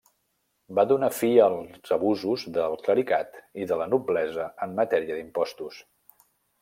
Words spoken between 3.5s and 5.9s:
i de la noblesa en matèria d'impostos.